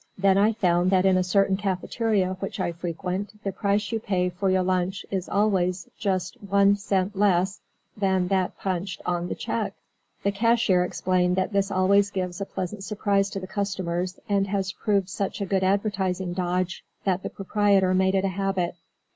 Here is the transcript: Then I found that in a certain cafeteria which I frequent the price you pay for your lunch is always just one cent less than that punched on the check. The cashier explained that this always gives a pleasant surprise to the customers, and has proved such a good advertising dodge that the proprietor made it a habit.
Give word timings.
Then 0.17 0.35
I 0.35 0.53
found 0.53 0.89
that 0.89 1.05
in 1.05 1.15
a 1.15 1.23
certain 1.23 1.57
cafeteria 1.57 2.33
which 2.39 2.59
I 2.59 2.71
frequent 2.71 3.39
the 3.43 3.51
price 3.51 3.91
you 3.91 3.99
pay 3.99 4.29
for 4.31 4.49
your 4.49 4.63
lunch 4.63 5.05
is 5.11 5.29
always 5.29 5.87
just 5.95 6.41
one 6.41 6.75
cent 6.75 7.15
less 7.15 7.61
than 7.95 8.27
that 8.29 8.57
punched 8.57 9.03
on 9.05 9.27
the 9.27 9.35
check. 9.35 9.75
The 10.23 10.31
cashier 10.31 10.83
explained 10.83 11.35
that 11.35 11.53
this 11.53 11.69
always 11.69 12.09
gives 12.09 12.41
a 12.41 12.47
pleasant 12.47 12.83
surprise 12.83 13.29
to 13.29 13.39
the 13.39 13.45
customers, 13.45 14.19
and 14.27 14.47
has 14.47 14.71
proved 14.71 15.07
such 15.07 15.39
a 15.39 15.45
good 15.45 15.63
advertising 15.63 16.33
dodge 16.33 16.83
that 17.03 17.21
the 17.21 17.29
proprietor 17.29 17.93
made 17.93 18.15
it 18.15 18.25
a 18.25 18.29
habit. 18.29 18.73